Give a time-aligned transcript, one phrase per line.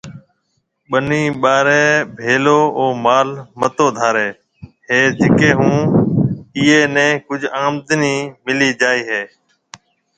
[0.89, 1.83] ٻنيَ ٻارَي
[2.17, 4.27] ڀيݪو او مال متو ڌارَي
[4.87, 5.77] ھيََََ جڪيَ ھون
[6.57, 9.21] اُئيَ نيَ ڪجھ آمدنِي ملَي جائيَ ھيََََ